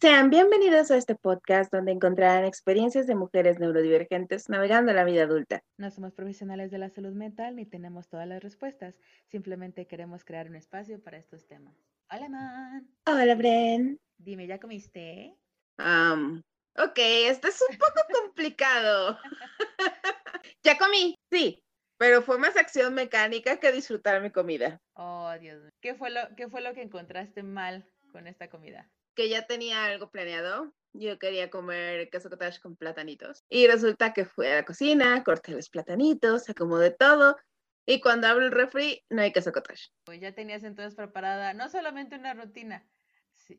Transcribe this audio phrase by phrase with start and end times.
[0.00, 5.64] Sean bienvenidos a este podcast donde encontrarán experiencias de mujeres neurodivergentes navegando la vida adulta.
[5.76, 8.94] No somos profesionales de la salud mental ni tenemos todas las respuestas.
[9.26, 11.74] Simplemente queremos crear un espacio para estos temas.
[12.12, 12.88] Hola, man.
[13.06, 13.98] Hola, Bren.
[14.18, 15.36] Dime, ¿ya comiste?
[15.80, 16.42] Um,
[16.76, 19.18] ok, esto es un poco complicado.
[20.62, 21.60] ya comí, sí,
[21.96, 24.80] pero fue más acción mecánica que disfrutar mi comida.
[24.94, 25.70] Oh, Dios mío.
[25.80, 28.88] ¿Qué fue lo, qué fue lo que encontraste mal con esta comida?
[29.18, 30.72] Que ya tenía algo planeado.
[30.92, 33.44] Yo quería comer queso cottage con platanitos.
[33.48, 37.36] Y resulta que fui a la cocina, corté los platanitos, acomodé todo.
[37.84, 39.90] Y cuando abro el refri, no hay queso cottage.
[40.04, 42.86] Pues ya tenías entonces preparada no solamente una rutina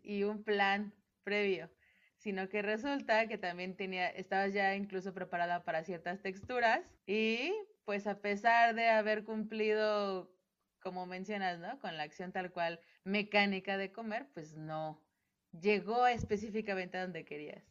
[0.02, 1.70] y un plan previo,
[2.16, 8.08] sino que resulta que también tenía, estabas ya incluso preparada para ciertas texturas y pues
[8.08, 10.34] a pesar de haber cumplido,
[10.80, 11.78] como mencionas, ¿no?
[11.82, 15.04] Con la acción tal cual mecánica de comer, pues no,
[15.52, 17.64] llegó específicamente a donde querías.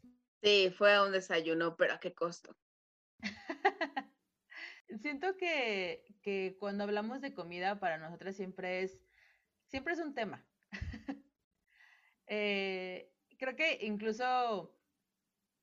[0.42, 2.56] Sí, fue a un desayuno, pero ¿a qué costo?
[5.03, 8.98] Siento que, que, cuando hablamos de comida para nosotras siempre es,
[9.66, 10.47] siempre es un tema.
[12.27, 14.75] eh, creo que incluso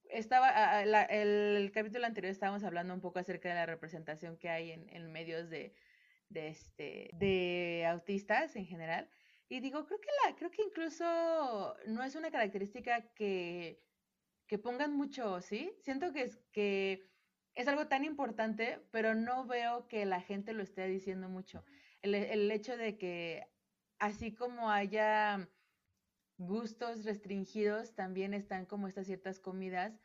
[0.10, 4.88] estaba, el, capítulo anterior estábamos hablando un poco acerca de la representación que hay en,
[4.90, 5.74] en medios de,
[6.30, 9.10] de, este, de autistas en general.
[9.48, 13.84] Y digo, creo que la, creo que incluso no es una característica que,
[14.48, 15.72] que pongan mucho, ¿sí?
[15.80, 17.12] Siento que es que
[17.54, 21.64] es algo tan importante, pero no veo que la gente lo esté diciendo mucho.
[22.02, 23.48] El, el hecho de que
[24.00, 25.50] así como haya
[26.38, 30.02] gustos restringidos, también están como estas ciertas comidas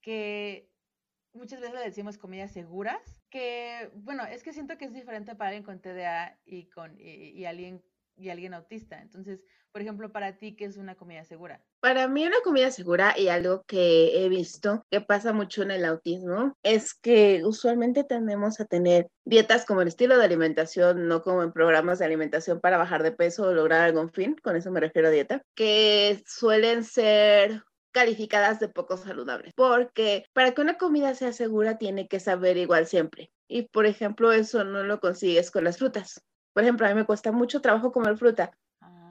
[0.00, 0.72] que
[1.34, 5.50] muchas veces le decimos comidas seguras, que bueno, es que siento que es diferente para
[5.50, 7.84] alguien con TDA y con y, y alguien
[8.18, 9.00] y alguien autista.
[9.00, 11.62] Entonces, por ejemplo, para ti, ¿qué es una comida segura?
[11.80, 15.84] Para mí una comida segura y algo que he visto que pasa mucho en el
[15.84, 21.42] autismo es que usualmente tendemos a tener dietas como el estilo de alimentación, no como
[21.42, 24.80] en programas de alimentación para bajar de peso o lograr algún fin, con eso me
[24.80, 27.62] refiero a dieta, que suelen ser
[27.92, 32.86] calificadas de poco saludables, porque para que una comida sea segura tiene que saber igual
[32.86, 33.30] siempre.
[33.48, 36.22] Y por ejemplo, eso no lo consigues con las frutas.
[36.52, 38.52] Por ejemplo, a mí me cuesta mucho trabajo comer fruta,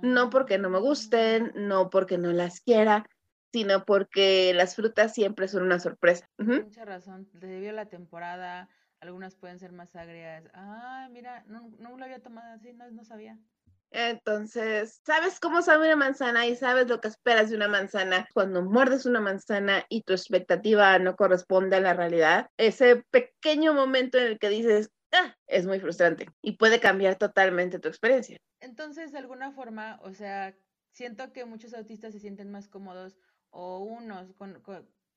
[0.01, 0.29] no ah.
[0.31, 3.05] porque no me gusten, no porque no las quiera,
[3.51, 6.29] sino porque las frutas siempre son una sorpresa.
[6.37, 10.43] Mucha razón, debido a la temporada, algunas pueden ser más agrias.
[10.53, 13.37] Ah, mira, no, no lo había tomado así, no, no sabía.
[13.91, 18.27] Entonces, sabes cómo sabe una manzana y sabes lo que esperas de una manzana.
[18.33, 24.17] Cuando muerdes una manzana y tu expectativa no corresponde a la realidad, ese pequeño momento
[24.17, 28.37] en el que dices, ah, es muy frustrante y puede cambiar totalmente tu experiencia.
[28.59, 30.55] Entonces, de alguna forma, o sea,
[30.91, 33.17] siento que muchos autistas se sienten más cómodos
[33.49, 34.61] o unos con,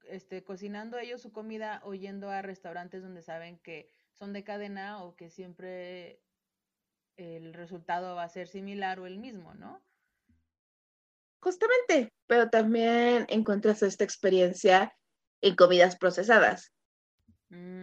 [0.08, 5.02] este, cocinando ellos su comida o yendo a restaurantes donde saben que son de cadena
[5.02, 6.20] o que siempre
[7.16, 9.82] el resultado va a ser similar o el mismo, ¿no?
[11.42, 14.94] Justamente, pero también encuentras esta experiencia
[15.40, 16.72] en comidas procesadas.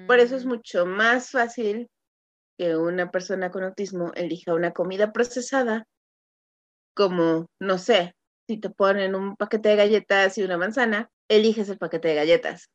[0.07, 0.47] Por eso es mm.
[0.47, 1.89] mucho más fácil
[2.57, 5.85] que una persona con autismo elija una comida procesada,
[6.93, 8.15] como, no sé,
[8.47, 12.69] si te ponen un paquete de galletas y una manzana, eliges el paquete de galletas.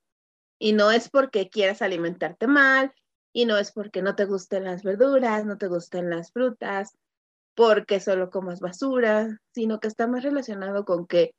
[0.58, 2.92] Y no es porque quieras alimentarte mal,
[3.32, 6.96] y no es porque no te gusten las verduras, no te gusten las frutas,
[7.54, 11.34] porque solo comas basura, sino que está más relacionado con que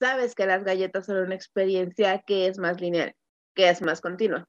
[0.00, 3.14] sabes que las galletas son una experiencia que es más lineal,
[3.54, 4.46] que es más continua.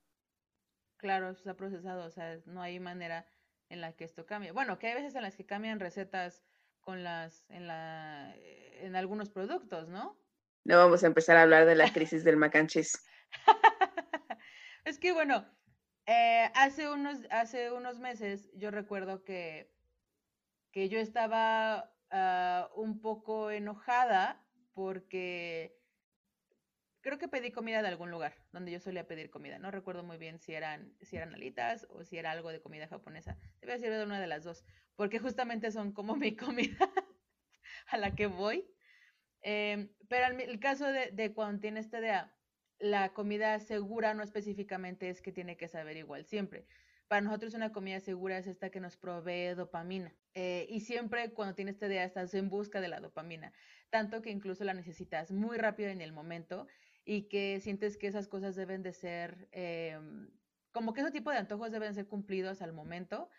[0.99, 3.25] Claro, está procesado, o sea, no hay manera
[3.69, 4.51] en la que esto cambie.
[4.51, 6.43] Bueno, que hay veces en las que cambian recetas
[6.81, 10.19] con las, en la, en algunos productos, ¿no?
[10.65, 12.99] No vamos a empezar a hablar de la crisis del mac and cheese.
[14.83, 15.45] es que bueno,
[16.05, 19.71] eh, hace unos, hace unos meses yo recuerdo que,
[20.73, 25.78] que yo estaba ah, un poco enojada porque
[27.09, 29.57] creo que pedí comida de algún lugar donde yo solía pedir comida.
[29.57, 32.87] No recuerdo muy bien si eran, si eran alitas o si era algo de comida
[32.87, 33.35] japonesa.
[33.61, 34.63] Debe ser de una de las dos,
[34.95, 36.77] porque justamente son como mi comida
[37.87, 38.63] a la que voy.
[39.41, 42.31] Em, pero el, el caso de, de, cuando tienes idea,
[42.77, 46.67] la comida segura no específicamente es que tiene que saber igual siempre.
[47.07, 50.15] Para nosotros una comida segura es esta que nos provee dopamina.
[50.35, 53.51] Eh, y siempre cuando tienes idea estás en busca de la dopamina,
[53.89, 56.67] tanto que incluso la necesitas muy rápido en el momento
[57.09, 60.29] y que sientes que esas cosas deben de ser, em,
[60.71, 63.31] como que ese tipo de antojos deben ser cumplidos al momento.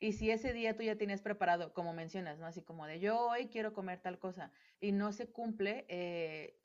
[0.00, 2.46] Y si ese día tú ya tienes preparado, como mencionas, ¿no?
[2.46, 6.58] Así como de yo hoy quiero comer tal cosa y no se cumple, eh,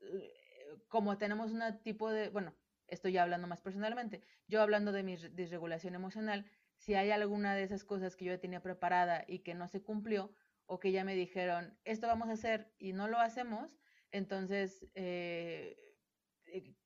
[0.88, 2.56] como tenemos un tipo de, bueno,
[2.88, 6.44] estoy ya hablando más personalmente, yo hablando de mi disregulación emocional,
[6.74, 10.34] si hay alguna de esas cosas que yo tenía preparada y que no se cumplió,
[10.66, 13.78] o que ya me dijeron, esto vamos a hacer y no lo hacemos,
[14.10, 15.87] entonces eh,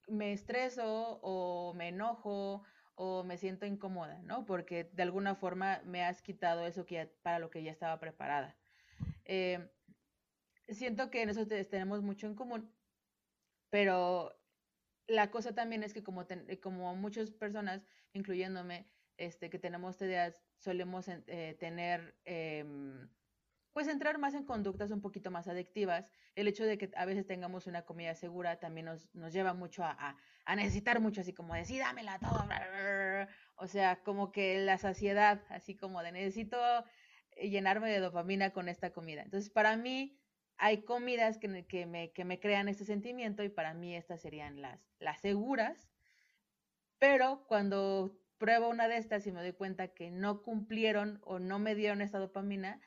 [0.09, 2.63] me estreso o me enojo
[2.95, 4.45] o me siento incómoda, ¿no?
[4.45, 8.57] Porque de alguna forma me has quitado eso que para lo que ya estaba preparada.
[9.25, 9.71] Eh,
[10.69, 12.73] siento que en eso tenemos mucho en común,
[13.71, 14.39] pero
[15.07, 16.27] la cosa también es que como,
[16.63, 23.09] como muchas personas, incluyéndome, este, que tenemos TDA, solemos eh, tener, em,
[23.73, 26.11] pues entrar más en conductas un poquito más adictivas.
[26.35, 29.85] El hecho de que a veces tengamos una comida segura también nos, nos lleva mucho
[29.85, 32.47] a, a, necesitar mucho, así como decir, dámela todo.
[33.57, 36.59] O sea, como que la saciedad, así como de necesito
[37.37, 39.23] llenarme de dopamina con esta comida.
[39.23, 40.19] Entonces, para mí,
[40.59, 44.61] hay comidas que, que, me, que me crean este sentimiento y para mí estas serían
[44.61, 45.89] las, las seguras.
[46.99, 51.59] Pero cuando pruebo una de estas y me doy cuenta que no cumplieron o no
[51.59, 52.81] me dieron esta dopamina,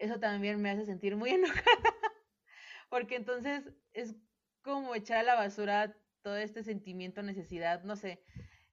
[0.00, 1.94] eso también me hace sentir muy enojada,
[2.88, 4.16] porque entonces es
[4.62, 8.22] como echar a la basura todo este sentimiento, necesidad, no sé,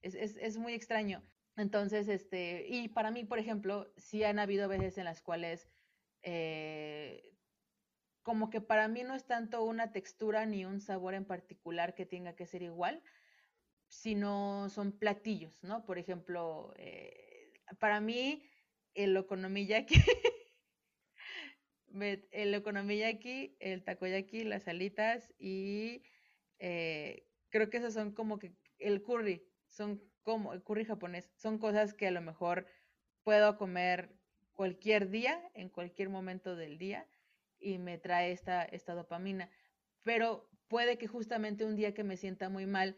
[0.02, 1.24] es, es, es muy extraño.
[1.56, 5.68] Entonces, este, y para mí, por ejemplo, sí han habido veces en las cuales
[6.22, 7.36] eh,
[8.22, 12.06] como que para mí no es tanto una textura ni un sabor en particular que
[12.06, 13.02] tenga que ser igual,
[13.88, 15.86] sino son platillos, ¿no?
[15.86, 18.44] Por ejemplo, eh, para mí
[18.94, 19.96] el okonomiyaki,
[22.31, 26.04] el okonomiyaki, el takoyaki, las alitas y
[26.60, 31.57] eh, creo que esos son como que el curry, son como el curry japonés, son
[31.57, 32.68] cosas que a lo mejor
[33.24, 34.16] puedo comer
[34.54, 37.07] cualquier día, en cualquier momento del día
[37.60, 39.50] y me trae esta, esta dopamina.
[40.04, 42.98] Pero puede que justamente un día que me sienta muy mal,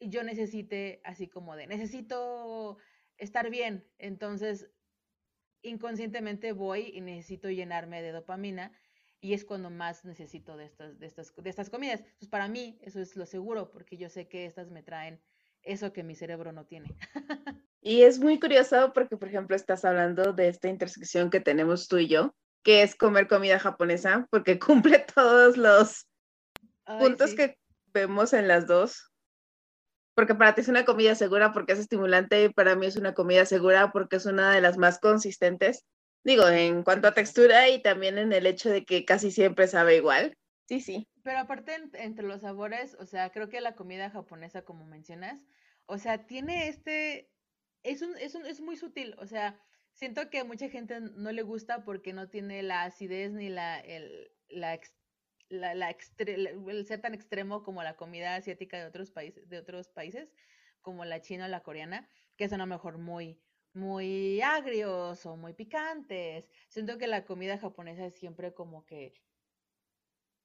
[0.00, 2.78] yo necesite así como de, necesito
[3.16, 4.68] estar bien, entonces
[5.62, 8.72] inconscientemente voy y necesito llenarme de dopamina
[9.20, 12.00] y es cuando más necesito de estas, de estas, de estas comidas.
[12.00, 15.20] Entonces para mí eso es lo seguro porque yo sé que estas me traen
[15.62, 16.94] eso que mi cerebro no tiene.
[17.84, 21.98] Y es muy curioso porque, por ejemplo, estás hablando de esta intersección que tenemos tú
[21.98, 22.32] y yo,
[22.62, 26.06] que es comer comida japonesa, porque cumple todos los
[26.86, 27.58] puntos que
[27.92, 29.11] vemos en las dos
[30.14, 33.14] porque para ti es una comida segura porque es estimulante y para mí es una
[33.14, 35.84] comida segura porque es una de las más consistentes.
[36.24, 39.96] Digo, en cuanto a textura y también en el hecho de que casi siempre sabe
[39.96, 40.36] igual.
[40.68, 41.08] Sí, sí.
[41.22, 45.40] Pero aparte entre los sabores, o sea, creo que la comida japonesa, como mencionas,
[45.86, 47.30] o sea, tiene este,
[47.82, 49.60] es, un, es, un, es muy sutil, o sea,
[49.92, 53.78] siento que a mucha gente no le gusta porque no tiene la acidez ni la,
[53.80, 54.78] el, la,
[55.52, 59.88] la, la el ser tan extremo como la comida asiática de otros países, de otros
[59.88, 60.32] países,
[60.80, 63.40] como la china o la coreana, que son a lo mejor muy,
[63.74, 66.48] muy agrios o muy picantes.
[66.68, 69.14] Siento que la comida japonesa es siempre como que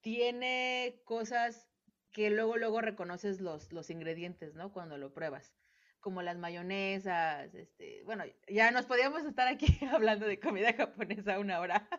[0.01, 1.67] tiene cosas
[2.11, 4.71] que luego, luego reconoces los, los ingredientes, ¿no?
[4.71, 5.53] Cuando lo pruebas.
[5.99, 11.59] Como las mayonesas, este, bueno, ya nos podíamos estar aquí hablando de comida japonesa una
[11.59, 11.89] hora.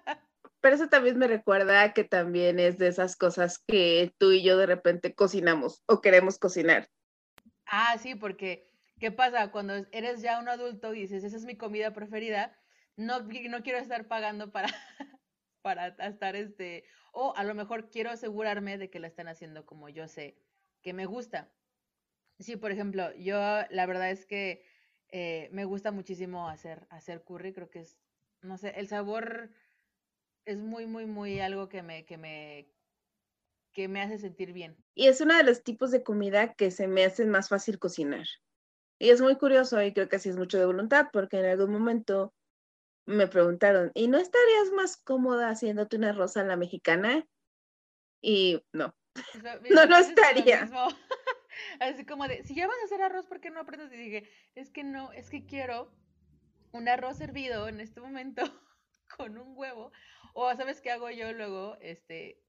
[0.68, 4.58] Pero eso también me recuerda que también es de esas cosas que tú y yo
[4.58, 6.90] de repente cocinamos o queremos cocinar.
[7.64, 8.70] Ah, sí, porque
[9.00, 9.50] ¿qué pasa?
[9.50, 12.54] Cuando eres ya un adulto y dices, esa es mi comida preferida,
[12.96, 14.68] no, no quiero estar pagando para,
[15.62, 19.88] para estar este, o a lo mejor quiero asegurarme de que la están haciendo como
[19.88, 20.36] yo sé
[20.82, 21.50] que me gusta.
[22.40, 23.38] Sí, por ejemplo, yo
[23.70, 24.66] la verdad es que
[25.08, 27.98] eh, me gusta muchísimo hacer, hacer curry, creo que es,
[28.42, 29.50] no sé, el sabor
[30.48, 32.66] es muy, muy, muy algo que me, que me,
[33.74, 34.82] que me hace sentir bien.
[34.94, 38.26] Y es uno de los tipos de comida que se me hace más fácil cocinar.
[38.98, 41.70] Y es muy curioso y creo que así es mucho de voluntad, porque en algún
[41.70, 42.34] momento
[43.06, 47.26] me preguntaron, ¿y no estarías más cómoda haciéndote una rosa a la mexicana?
[48.22, 48.94] Y no,
[49.70, 50.68] no, no estaría.
[51.80, 53.92] Así como de, si ya vas a hacer arroz, ¿por qué no aprendes?
[53.92, 55.92] Y dije, es que no, es que quiero
[56.72, 58.42] un arroz hervido en este momento
[59.16, 59.92] con un huevo
[60.34, 62.40] o sabes qué hago yo luego, este,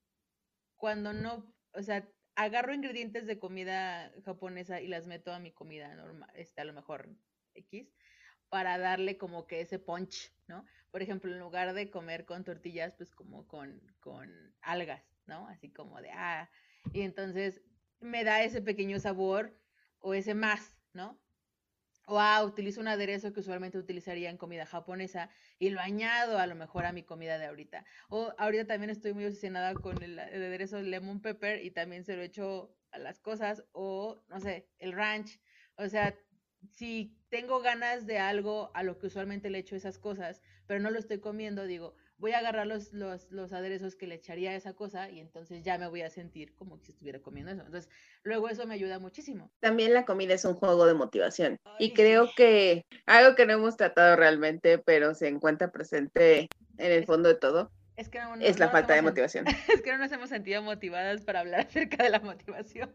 [0.75, 5.94] cuando no, o sea, agarro ingredientes de comida japonesa y las meto a mi comida
[5.96, 7.10] normal, este, a lo mejor
[7.56, 7.92] X,
[8.50, 10.66] para darle como que ese punch, ¿no?
[10.92, 15.48] Por ejemplo, en lugar de comer con tortillas, pues como con, con algas, ¿no?
[15.48, 16.50] Así como de, ah,
[16.94, 17.62] y entonces
[18.00, 19.56] me da ese pequeño sabor
[20.00, 21.20] o ese más, ¿no?
[22.18, 26.56] Ah, utilizo un aderezo que usualmente utilizaría en comida japonesa y lo añado a lo
[26.56, 27.86] mejor a mi comida de ahorita.
[28.08, 32.24] O ahorita también estoy muy obsesionada con el, aderezo lemon pepper y también se lo
[32.24, 35.39] echo a las cosas o, no sé, el ranch.
[35.75, 36.18] O sea,
[36.72, 40.89] si tengo ganas de algo a lo que usualmente le echo esas cosas, pero no
[40.89, 44.56] lo estoy comiendo, digo, voy a agarrar los, los, los, aderezos que le echaría a
[44.56, 47.64] esa cosa y entonces ya me voy a sentir como si estuviera comiendo eso.
[47.66, 47.90] Entonces,
[48.24, 49.52] luego eso me ayuda muchísimo.
[49.60, 53.78] También la comida es un juego de motivación y creo que algo que no hemos
[53.78, 56.48] tratado realmente, pero se encuentra presente
[56.78, 59.46] en el fondo de todo, es, que es la falta de motivación.
[59.68, 62.94] Es que no nos hemos sentido motivadas para hablar acerca de la motivación.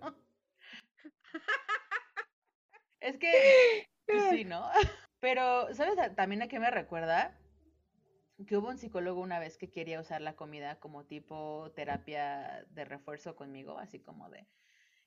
[3.01, 4.67] es que, pues sí, ¿no?
[5.21, 7.37] Pero, ¿sabes también a qué me recuerda?
[8.47, 12.85] Que hubo un psicólogo una vez que quería usar la comida como tipo terapia de
[12.85, 14.47] refuerzo conmigo, así como de...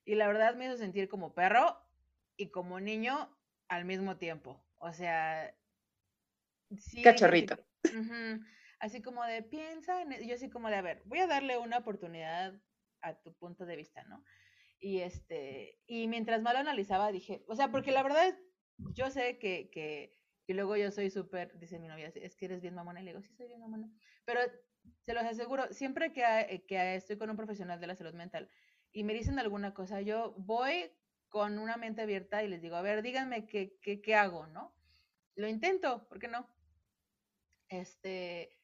[0.06, 1.78] Y la verdad me hizo sentir como perro
[2.38, 3.36] y como niño
[3.68, 4.64] al mismo tiempo.
[4.78, 5.54] O sea...
[6.78, 7.58] Sí, Cachorrito.
[8.80, 10.14] Así, como de, piensa en...
[10.14, 10.28] E-".
[10.28, 12.54] Yo así como de, a ver, voy a darle una oportunidad
[13.02, 14.24] a tu punto de vista, ¿no?
[14.80, 18.38] Y este, y mientras más lo analizaba dije, o sea, porque la verdad
[18.78, 20.17] yo sé que, que
[20.48, 23.02] y luego yo soy súper, dice mi novia, es que eres bien mamona.
[23.02, 23.92] Y le digo, sí, soy bien mamona.
[24.24, 24.40] Pero
[25.02, 28.50] se los aseguro, siempre que, eh, estoy con un profesional de la salud mental
[28.94, 30.90] y me dicen alguna cosa, yo voy
[31.28, 34.74] con una mente abierta y les digo, a ver, díganme qué, qué, qué hago, ¿no?
[35.36, 36.50] Lo intento, ¿por qué no?
[37.68, 38.58] Este,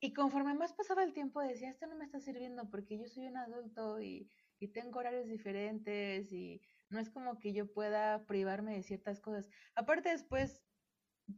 [0.00, 3.26] y conforme más pasaba el tiempo decía, esto no me está sirviendo porque yo soy
[3.26, 4.30] un adulto y
[4.72, 9.48] tengo horarios diferentes y no es como que yo pueda privarme de ciertas cosas.
[9.74, 10.62] Aparte después,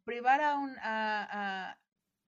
[0.05, 1.79] privar a, un, a,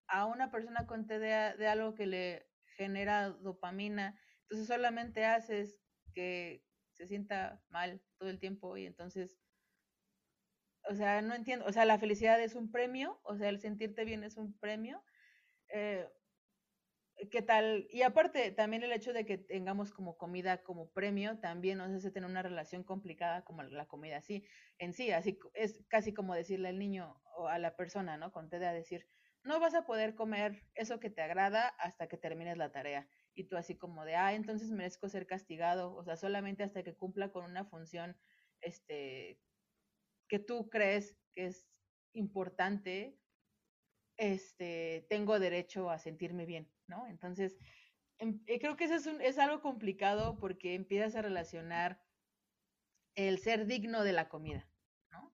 [0.07, 5.79] a, una persona con TDA de algo que le genera dopamina, entonces solamente haces
[6.13, 9.37] que se sienta mal todo el tiempo y entonces,
[10.89, 14.05] o sea, no entiendo, o sea, la felicidad es un premio, o sea, el sentirte
[14.05, 15.03] bien es un premio.
[15.69, 16.07] Eh,
[17.31, 17.87] ¿Qué tal?
[17.89, 22.11] Y aparte, también el hecho de que tengamos como comida como premio, también nos hace
[22.11, 24.45] tener una relación complicada como la comida así,
[24.77, 28.31] en sí, así es casi como decirle al niño o a la persona, ¿no?
[28.31, 29.09] Con a decir,
[29.43, 33.09] no vas a poder comer eso que te agrada hasta que termines la tarea.
[33.33, 36.95] Y tú así como de, ah, entonces merezco ser castigado, o sea, solamente hasta que
[36.95, 38.17] cumpla con una función,
[38.61, 39.41] este,
[40.29, 41.69] que tú crees que es
[42.13, 43.19] importante,
[44.17, 46.73] este, tengo derecho a sentirme bien.
[46.89, 47.07] ¿No?
[47.07, 47.57] Entonces,
[48.17, 52.01] em, eh, creo que eso es, es algo complicado porque empiezas a relacionar
[53.15, 54.69] el ser digno de la comida,
[55.11, 55.33] ¿no?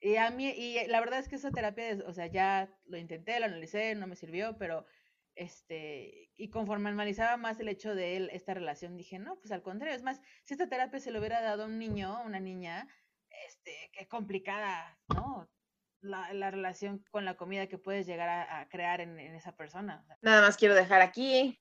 [0.00, 3.38] Y a mí, y la verdad es que esa terapia, o sea, ya lo intenté,
[3.40, 4.86] lo analicé, no me sirvió, pero
[5.34, 9.62] este, y conforme analizaba más el hecho de él, esta relación, dije, no, pues al
[9.62, 12.88] contrario, es más, si esta terapia se lo hubiera dado a un niño, una niña,
[13.46, 15.50] este, qué complicada, ¿no?
[16.04, 20.04] La, relación con la comida que puedes llegar a, crear en, esa persona.
[20.22, 21.58] Nada más quiero dejar aquí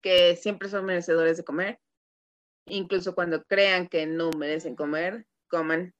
[0.00, 1.80] que siempre son merecedores de comer.
[2.66, 5.94] Incluso cuando crean que no merecen comer, coman.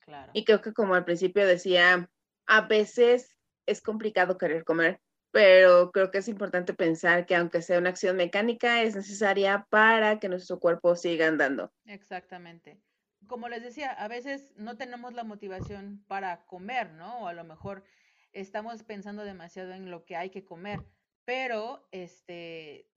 [0.00, 0.30] Claro.
[0.34, 2.10] Y creo que como al principio decía,
[2.46, 7.78] a veces es complicado querer comer, pero creo que es importante pensar que aunque sea
[7.78, 11.72] una acción mecánica, es necesaria para que nuestro cuerpo siga andando.
[11.84, 12.80] Exactamente
[13.26, 17.22] como les decía, a veces no tenemos la motivación para comer, ¿no?
[17.22, 17.84] O a lo mejor
[18.32, 20.80] estamos pensando demasiado en lo que hay que comer,
[21.24, 22.90] pero este,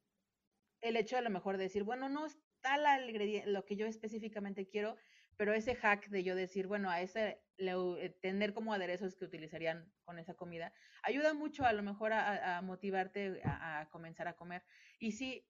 [0.82, 4.68] el hecho de a lo mejor decir, bueno, no está la lo que yo específicamente
[4.68, 4.96] quiero,
[5.38, 9.92] pero ese hack de yo decir, bueno, a ese eh, tener como aderezos que utilizarían
[10.04, 10.72] con esa comida,
[11.04, 14.64] ayuda mucho a lo mejor a, motivarte a, a, comenzar a comer.
[15.00, 15.48] Y sí,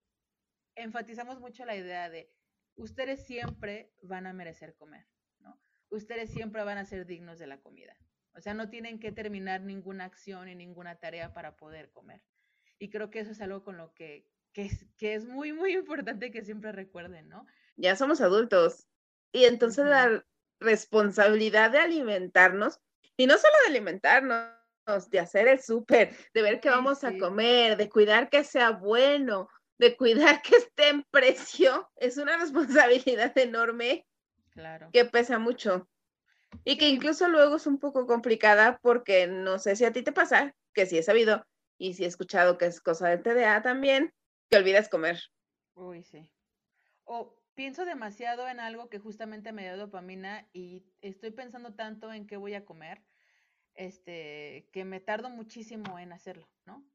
[0.76, 2.32] enfatizamos mucho la idea de
[2.76, 5.06] ustedes siempre van a merecer comer,
[5.40, 5.60] ¿no?
[5.90, 7.96] Ustedes siempre van a ser dignos de la comida.
[8.34, 12.22] O sea, no tienen que terminar ninguna acción y ninguna tarea para poder comer.
[12.80, 15.74] Y creo que eso es algo con lo que, que, es, que es muy, muy
[15.74, 17.46] importante que siempre recuerden, ¿no?
[17.76, 18.88] Ya somos adultos.
[19.32, 20.26] Y entonces la
[20.60, 22.80] responsabilidad de alimentarnos,
[23.18, 24.52] y no solo de alimentarnos,
[25.10, 29.50] de hacer el súper, de ver qué vamos a comer, de cuidar que sea bueno,
[29.82, 34.06] de cuidar que esté en precio es una responsabilidad enorme
[34.52, 34.92] claro.
[34.94, 35.90] que pesa mucho
[36.64, 40.12] y que incluso luego es un poco complicada porque no sé si a ti te
[40.12, 41.48] pasa, que sí he sabido
[41.80, 44.14] y sí he escuchado que es cosa del TDA también,
[44.52, 45.20] que olvidas comer.
[45.74, 46.32] Uy, sí.
[47.06, 52.28] O pienso demasiado en algo que justamente me da dopamina y estoy pensando tanto en
[52.28, 53.02] qué voy a comer,
[53.74, 56.86] este, que me tardo muchísimo en hacerlo, ¿no?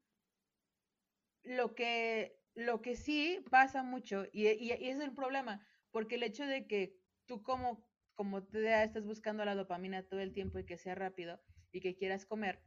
[1.43, 6.43] Lo que lo que sí pasa mucho, y, y, es el problema, porque el hecho
[6.43, 7.85] de que tú como
[8.15, 11.39] como TDA estás buscando la dopamina todo el tiempo y que sea rápido
[11.71, 12.59] y que quieras comer,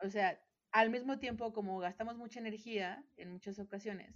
[0.00, 4.14] o sea, al mismo tiempo como gastamos mucha energía en muchas ocasiones,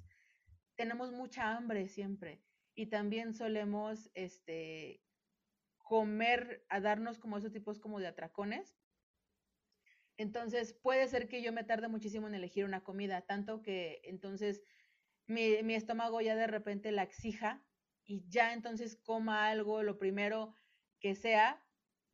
[0.76, 2.40] tenemos mucha hambre siempre
[2.76, 5.02] y también solemos este
[5.78, 8.78] comer a darnos como esos tipos como de atracones.
[10.18, 14.62] Entonces puede ser que yo me tarde muchísimo en elegir una comida, tanto que entonces
[15.26, 17.64] mi, mi estómago ya de repente la exija
[18.04, 20.54] y ya entonces coma algo, lo primero
[21.00, 21.66] que sea,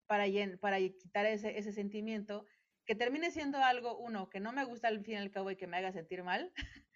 [0.07, 0.25] para,
[0.61, 2.47] para quitar ese, ese sentimiento,
[2.85, 5.57] que termine siendo algo, uno, que no me gusta al fin y al cabo y
[5.57, 6.52] que me haga sentir mal,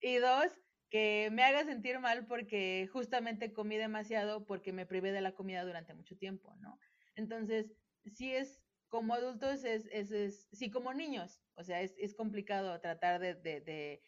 [0.00, 0.60] y dos,
[0.90, 5.64] que me haga sentir mal porque justamente comí demasiado porque me privé de la comida
[5.64, 6.78] durante mucho tiempo, ¿no?
[7.14, 7.72] Entonces,
[8.04, 12.78] si es como adultos, es, es, es sí como niños, o sea, es, es complicado
[12.80, 14.02] tratar de, de, de,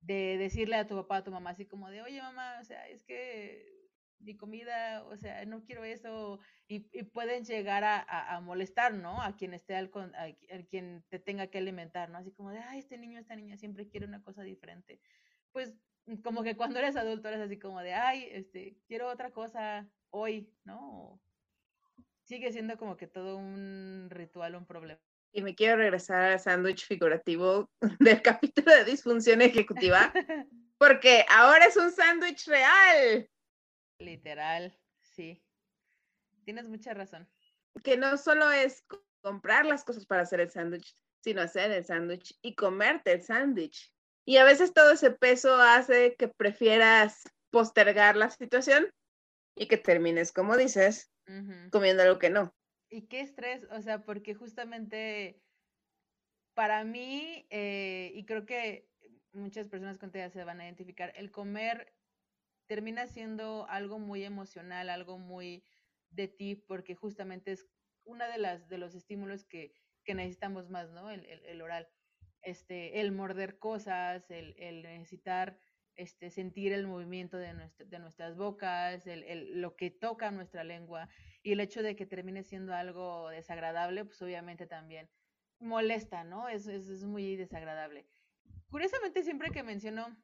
[0.00, 2.86] de, decirle a tu papá, a tu mamá, así como de, oye mamá, o sea,
[2.88, 3.76] es que
[4.18, 9.22] mi comida, o sea, no quiero eso, y, pueden llegar a, molestar, ¿no?
[9.22, 12.18] A quien esté al, a, a, quien te tenga que alimentar, ¿no?
[12.18, 15.00] Así como de, ay, este niño, esta niña siempre quiere una cosa diferente.
[15.52, 15.74] Pues
[16.22, 20.50] como que cuando eres adulto eres así como de, ay, este, quiero otra cosa hoy,
[20.64, 21.20] ¿no?
[22.24, 25.00] Sigue siendo como que todo un ritual, un problema.
[25.36, 30.10] Y me quiero regresar al sándwich figurativo del capítulo de disfunción ejecutiva,
[30.78, 33.28] porque ahora es un sándwich real.
[33.98, 35.44] Literal, sí.
[36.46, 37.28] Tienes mucha razón.
[37.84, 38.82] Que no solo es
[39.20, 43.92] comprar las cosas para hacer el sándwich, sino hacer el sándwich y comerte el sándwich.
[44.24, 48.90] Y a veces todo ese peso hace que prefieras postergar la situación
[49.54, 51.10] y que termines, como dices,
[51.70, 52.56] comiendo algo que no.
[52.88, 55.42] Y qué estrés, o sea, porque justamente
[56.54, 58.90] para mí, eh, y creo que
[59.32, 61.94] muchas personas con TEA se van a identificar, el comer
[62.66, 65.64] termina siendo algo muy emocional, algo muy
[66.10, 67.68] de ti, porque justamente es
[68.04, 69.74] una de las de los estímulos que,
[70.04, 71.10] que necesitamos más, ¿no?
[71.10, 71.88] El, el, el oral
[72.42, 75.58] este, el morder cosas, el, el necesitar
[75.96, 77.54] este, sentir el movimiento de,
[77.98, 81.08] nuestras bocas, lo que toca nuestra lengua
[81.42, 85.08] y el hecho de que termine siendo algo desagradable, pues obviamente también
[85.58, 86.48] molesta, ¿no?
[86.48, 86.66] Es
[87.04, 88.06] muy desagradable.
[88.68, 90.16] Curiosamente, siempre que menciono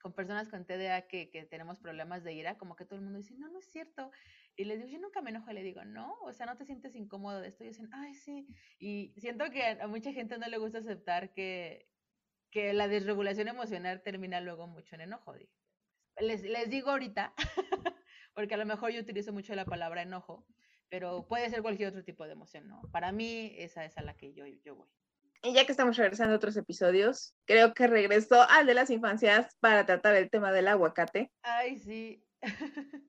[0.00, 3.18] con personas con TDA que, que, tenemos problemas de ira, como que todo el mundo
[3.18, 4.10] dice, no, no es cierto.
[4.56, 6.64] Y les digo, yo nunca me enojo, y le digo, no, o sea, no te
[6.64, 7.64] sientes incómodo de esto.
[7.64, 8.46] Y dicen, ay, sí.
[8.78, 11.88] Y siento que a mucha gente no le gusta aceptar que,
[12.50, 15.34] que la desregulación emocional termina luego mucho en enojo.
[16.18, 17.34] Les, les digo ahorita,
[18.34, 20.46] porque a lo mejor yo utilizo mucho la palabra enojo,
[20.88, 22.82] pero puede ser cualquier otro tipo de emoción, ¿no?
[22.90, 24.88] Para mí, esa es a la que yo, yo voy.
[25.42, 29.56] Y ya que estamos regresando a otros episodios, creo que regreso al de las infancias
[29.60, 31.30] para tratar el tema del aguacate.
[31.42, 32.24] Ay, sí.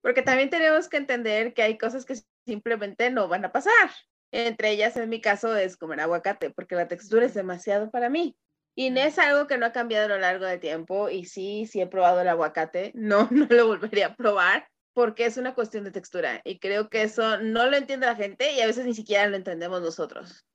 [0.00, 2.14] porque también tenemos que entender que hay cosas que
[2.46, 3.90] simplemente no van a pasar.
[4.30, 8.36] Entre ellas, en mi caso, es comer aguacate, porque la textura es demasiado para mí.
[8.78, 11.08] Y no es algo que no ha cambiado a lo largo del tiempo.
[11.08, 12.92] Y sí, sí he probado el aguacate.
[12.94, 16.40] No, no lo volvería a probar porque es una cuestión de textura.
[16.44, 19.34] Y creo que eso no lo entiende la gente y a veces ni siquiera lo
[19.34, 20.46] entendemos nosotros.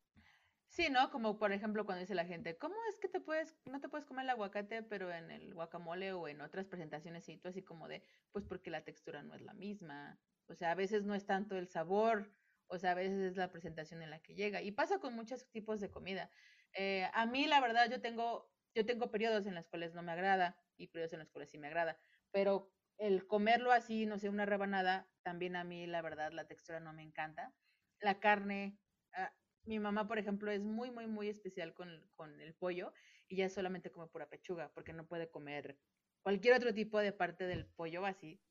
[0.70, 1.12] Sí, ¿no?
[1.12, 4.06] Como por ejemplo cuando dice la gente, ¿cómo es que te puedes, no te puedes
[4.06, 7.90] comer el aguacate, pero en el guacamole o en otras presentaciones y tú así como
[7.90, 10.18] de, pues porque la textura no es la misma.
[10.48, 12.32] O sea, a veces no es tanto el sabor,
[12.68, 14.62] o sea, a veces es la presentación en la que llega.
[14.62, 16.30] Y pasa con muchos tipos de comida.
[16.74, 20.12] Eh, a mí, la verdad, yo tengo, yo tengo periodos en los cuales no me
[20.12, 22.00] agrada y periodos en los cuales sí me agrada.
[22.32, 26.80] Pero el comerlo así, no sé, una rebanada, también a mí, la verdad, la textura
[26.80, 27.56] no me encanta.
[28.00, 28.80] La carne,
[29.14, 29.34] ah,
[29.64, 32.94] mi mamá, por ejemplo, es muy, muy, muy especial con, con el pollo
[33.28, 35.80] y ya solamente come pura pechuga porque no puede comer
[36.22, 38.42] cualquier otro tipo de parte del pollo así.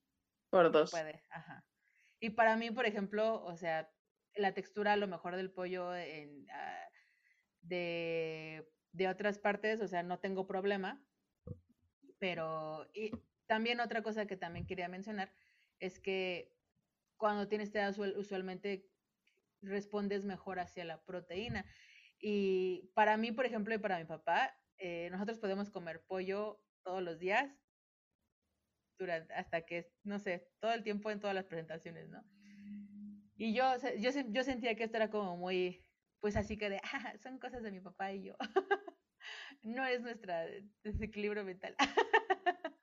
[0.51, 0.91] Por dos.
[0.91, 1.67] puede, ajá.
[2.21, 3.93] Y para mí, por ejemplo, o sea,
[4.35, 6.92] la textura a lo mejor del pollo en, uh,
[7.63, 11.05] de, de otras partes, o sea, no tengo problema.
[12.19, 13.11] Pero y
[13.47, 15.33] también otra cosa que también quería mencionar
[15.79, 16.57] es que
[17.17, 18.91] cuando tienes este usualmente
[19.61, 21.65] respondes mejor hacia la proteína.
[22.19, 27.03] Y para mí, por ejemplo, y para mi papá, eh, nosotros podemos comer pollo todos
[27.03, 27.51] los días,
[28.99, 32.25] durante, hasta que, no sé, todo el tiempo en todas las presentaciones, ¿no?
[33.37, 35.85] Y yo, yo, yo sentía que esto era como muy,
[36.23, 36.81] pues así que de,
[37.23, 38.37] son cosas de mi papá y yo.
[39.63, 40.47] no es nuestra
[40.85, 41.75] desequilibrio mental.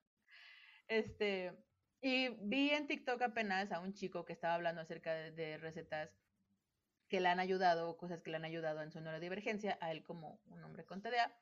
[0.90, 1.58] este,
[2.02, 6.12] y vi en TikTok apenas a un chico que estaba hablando acerca de, recetas
[7.08, 10.42] que le han ayudado, cosas que le han ayudado en su neurodivergencia, a él como
[10.48, 11.34] un hombre con TDA,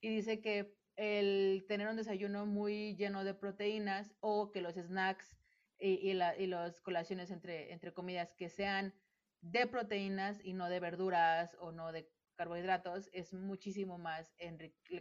[0.00, 5.38] y dice que el tener un desayuno muy lleno de proteínas o que los snacks
[5.78, 8.94] y, y las colaciones entre, entre comidas que sean
[9.40, 14.34] de proteínas y no de verduras o no de carbohidratos es muchísimo más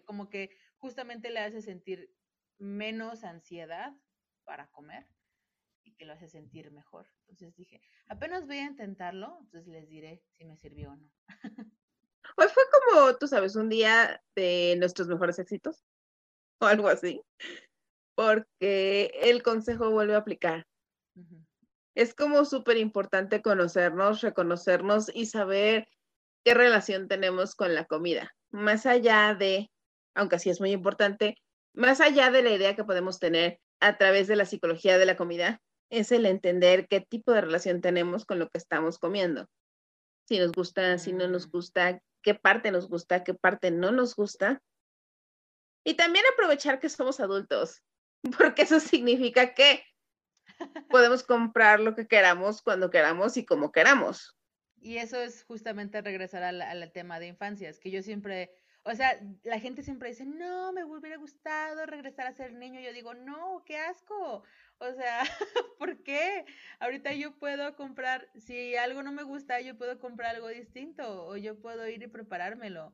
[0.06, 2.16] como que justamente le hace sentir
[2.58, 3.94] menos ansiedad
[4.46, 5.08] para comer
[5.84, 7.08] y que lo hace sentir mejor.
[7.28, 11.12] Entonces dije, apenas voy a intentarlo, entonces les diré si me sirvió o no.
[12.38, 15.86] Hoy fue como, tú sabes, un día de nuestros mejores éxitos
[16.60, 17.22] o algo así,
[18.16, 20.66] porque el consejo vuelve a aplicar.
[21.96, 25.88] Es como súper importante conocernos, reconocernos y saber
[26.44, 29.72] qué relación tenemos con la comida, más allá de,
[30.14, 31.38] aunque sí es muy importante,
[31.74, 35.18] más allá de la idea que podemos tener a través de la psicología de la
[35.18, 39.48] comida, es el entender qué tipo de relación tenemos con lo que estamos comiendo.
[40.28, 41.52] Si nos gusta, si no nos mm.
[41.52, 44.62] gusta, qué parte nos gusta, qué parte no nos gusta.
[45.86, 47.84] Y también aprovechar que somos adultos,
[48.38, 49.84] porque eso significa que
[50.90, 54.36] podemos comprar lo que queramos cuando queramos y como queramos.
[54.86, 58.52] Y eso es justamente regresar al, tema de infancias, que yo siempre,
[58.84, 62.80] o sea, la gente siempre dice, no, me hubiera gustado regresar a ser niño.
[62.80, 64.44] Yo digo, no, qué asco.
[64.78, 65.24] O sea,
[65.80, 66.46] ¿por qué?
[66.80, 71.36] Ahorita yo puedo comprar, si algo no me gusta, yo puedo comprar algo distinto o
[71.36, 72.94] yo puedo ir y preparármelo.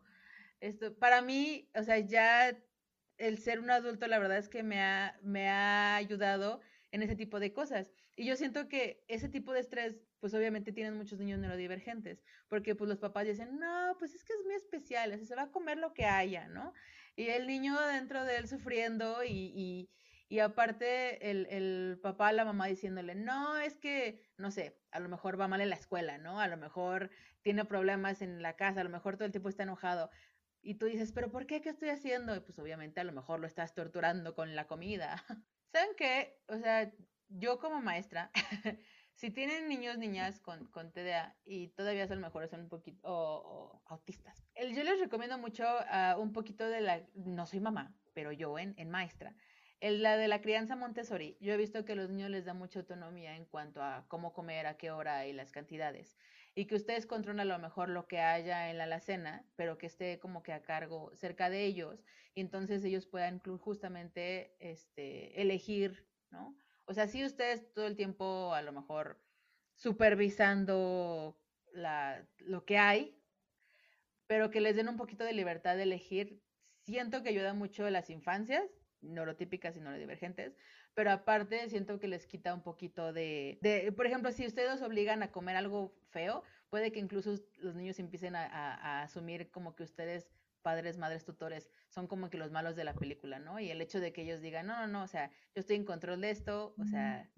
[0.62, 2.56] Esto, para mí, o sea, ya
[3.18, 7.16] el ser un adulto, la verdad es que me ha, me ha ayudado en ese
[7.16, 7.92] tipo de cosas.
[8.16, 12.76] Y yo siento que ese tipo de estrés, pues obviamente tienen muchos niños neurodivergentes, porque
[12.76, 15.78] pues los papás dicen, no, pues es que es muy especial, se va a comer
[15.78, 16.74] lo que haya, ¿no?
[17.16, 19.90] Y el niño dentro de él sufriendo y,
[20.30, 25.10] y, aparte el, el, papá, la mamá diciéndole, no, es que, no sé, a lo
[25.10, 26.40] mejor va mal en la escuela, ¿no?
[26.40, 27.10] A lo mejor
[27.42, 30.10] tiene problemas en la casa, a lo mejor todo el tiempo está enojado.
[30.62, 31.62] Y tú dices, pero ¿por qué?
[31.62, 32.36] ¿Qué estoy haciendo?
[32.36, 35.24] Y pues obviamente a lo mejor lo estás torturando con la comida.
[35.72, 36.38] ¿Saben qué?
[36.48, 36.92] O sea,
[37.30, 38.32] yo como maestra,
[39.14, 43.00] si tienen niños, niñas con, con TDA y todavía a lo mejor son un poquito
[43.04, 47.96] o, autistas, el, yo les recomiendo mucho uh, un poquito de la, no soy mamá,
[48.14, 49.36] pero yo en, en maestra,
[49.80, 51.38] el, la de la crianza Montessori.
[51.40, 54.32] Yo he visto que a los niños les da mucha autonomía en cuanto a cómo
[54.32, 56.18] comer, a qué hora y las cantidades.
[56.54, 59.86] Y que ustedes controlen a lo mejor lo que haya en la alacena, pero que
[59.86, 62.04] esté como que a cargo cerca de ellos.
[62.36, 66.56] Y entonces ellos puedan justamente este, elegir, ¿no?
[66.86, 69.22] O sea, si ustedes todo el tiempo a lo mejor
[69.76, 71.38] supervisando
[72.40, 73.18] lo que hay,
[74.28, 76.42] pero que les den un poquito de libertad de elegir,
[76.84, 78.64] siento que ayuda mucho a las infancias,
[79.02, 80.56] neurotípicas y neurodivergentes,
[80.94, 84.82] pero aparte siento que les quita un poquito de, de, por ejemplo, si ustedes los
[84.82, 89.76] obligan a comer algo feo, puede que incluso los niños empiecen a, a asumir como
[89.76, 90.30] que ustedes
[90.62, 93.60] padres, madres, tutores, son como que los malos de la película, ¿no?
[93.60, 95.86] Y el hecho de que ellos digan, no, no, no, o sea, yo estoy en
[95.86, 97.30] control de esto, o sea,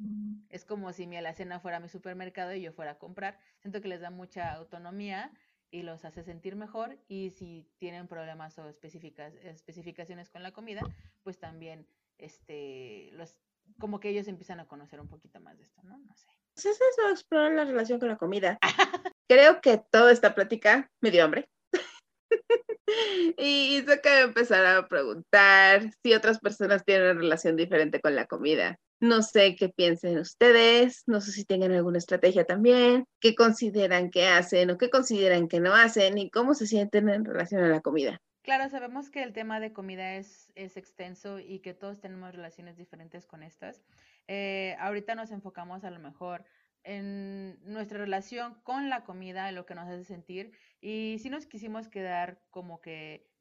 [0.50, 3.40] es como si mi alacena fuera mi supermercado y yo fuera a comprar.
[3.60, 5.32] Siento que les da mucha autonomía
[5.72, 10.82] y los hace sentir mejor y si tienen problemas o especificaciones con la comida,
[11.24, 13.36] pues también, este, los,
[13.80, 15.98] como que ellos empiezan a conocer un poquito más de esto, ¿no?
[15.98, 16.28] No sé.
[16.54, 18.60] Pues es eso, explorar la relación con la comida.
[19.30, 21.50] Creo que toda esta plática me dio hambre.
[23.38, 28.28] y hizo que empezar a preguntar si otras personas tienen una relación diferente con la
[28.28, 28.78] comida.
[29.00, 34.28] No sé qué piensen ustedes, no sé si tengan alguna estrategia también, qué consideran que
[34.28, 37.82] hacen o qué consideran que no hacen y cómo se sienten en relación a la
[37.82, 38.22] comida.
[38.44, 43.26] Claro, sabemos que el tema de comida es, extenso y que todos tenemos relaciones diferentes
[43.26, 43.82] con estas.
[44.28, 46.44] Eh, ahorita nos enfocamos a lo mejor
[46.84, 50.52] en nuestra relación con la comida, en lo que nos hace sentir.
[50.82, 53.32] Y sí nos quisimos quedar como que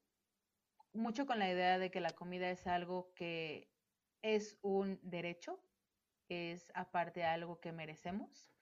[0.93, 3.73] mucho con la idea de que la comida es algo que
[4.23, 5.61] es un derecho,
[6.29, 8.53] es aparte algo que merecemos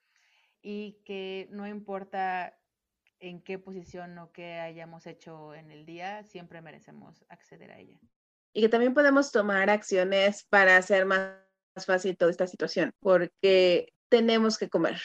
[0.62, 2.59] y que no importa
[3.20, 7.98] en qué posición o qué hayamos hecho en el día, siempre merecemos acceder a ella.
[8.52, 11.36] Y que también podemos tomar acciones para hacer más
[11.86, 15.00] fácil toda esta situación, porque tenemos que comer.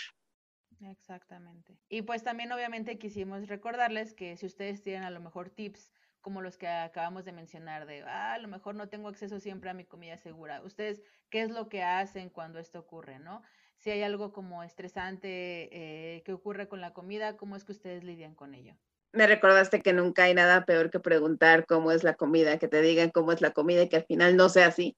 [0.82, 1.78] Exactamente.
[1.90, 6.42] Y pues también obviamente quisimos recordarles que si ustedes tienen a lo mejor tips como
[6.42, 9.76] los que acabamos de mencionar de, ah, a lo mejor no tengo acceso siempre a
[9.76, 10.64] mi comida segura.
[10.64, 13.44] Ustedes, ¿qué es lo que hacen cuando esto ocurre, no?
[13.86, 18.04] Si hay algo como estresante eh, que ocurre con la comida, ¿cómo es que ustedes
[18.04, 18.74] lidian con ello?
[19.12, 22.82] Me recordaste que nunca hay nada peor que preguntar cómo es la comida, que te
[22.82, 24.98] digan cómo es la comida y que al final no sea así.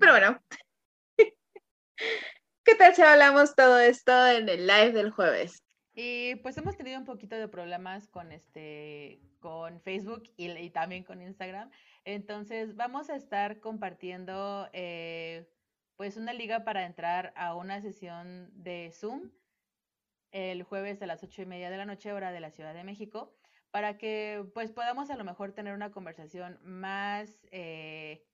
[0.00, 0.40] Pero bueno,
[2.64, 5.62] ¿Qué tal si hablamos todo esto en el live del jueves?
[5.92, 11.20] Y pues hemos tenido un poquito de problemas con este, con Facebook y, también con
[11.20, 11.70] Instagram.
[12.06, 15.46] Entonces vamos a estar compartiendo eh,
[16.00, 19.32] pues una liga para entrar a una sesión de Zoom
[20.32, 22.84] el jueves a las ocho y media de la noche, hora de la Ciudad de
[22.84, 23.36] México,
[23.70, 28.24] para que pues podamos a lo mejor tener una conversación más eh,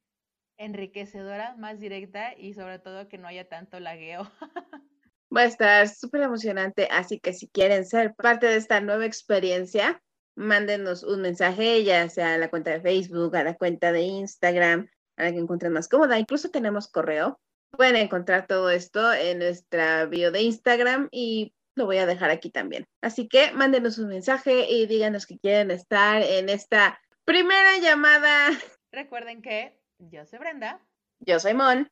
[0.58, 4.30] enriquecedora, más directa y sobre todo que no haya tanto lagueo.
[5.36, 10.00] Va a estar súper emocionante, así que si quieren ser parte de esta nueva experiencia,
[10.36, 14.88] mándenos un mensaje, ya sea a la cuenta de Facebook, a la cuenta de Instagram,
[15.16, 16.16] a la que encuentren más cómoda.
[16.16, 17.40] Incluso tenemos correo.
[17.70, 22.50] Pueden encontrar todo esto en nuestra bio de Instagram y lo voy a dejar aquí
[22.50, 22.86] también.
[23.02, 28.48] Así que mándenos un mensaje y díganos que quieren estar en esta primera llamada.
[28.92, 30.80] Recuerden que yo soy Brenda.
[31.20, 31.90] Yo soy Mon.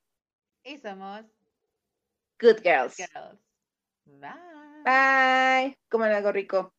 [0.65, 1.25] Y somos
[2.41, 2.97] Good Girls.
[4.07, 4.31] Bye.
[4.85, 5.79] Bye.
[5.89, 6.75] Coman algo rico.